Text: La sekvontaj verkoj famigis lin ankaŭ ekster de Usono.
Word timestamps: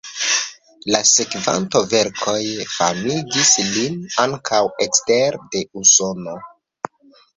La 0.93 1.01
sekvontaj 1.09 1.81
verkoj 1.91 2.39
famigis 2.77 3.53
lin 3.77 4.01
ankaŭ 4.27 4.63
ekster 4.87 5.39
de 5.53 5.63
Usono. 5.83 6.35